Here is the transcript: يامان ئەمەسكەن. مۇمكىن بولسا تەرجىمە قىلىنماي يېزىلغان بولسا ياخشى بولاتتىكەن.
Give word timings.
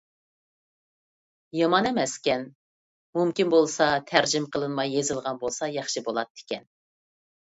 يامان 1.57 1.87
ئەمەسكەن. 1.89 2.45
مۇمكىن 3.19 3.53
بولسا 3.55 3.89
تەرجىمە 4.13 4.51
قىلىنماي 4.55 4.91
يېزىلغان 4.95 5.41
بولسا 5.45 5.69
ياخشى 5.75 6.03
بولاتتىكەن. 6.11 6.67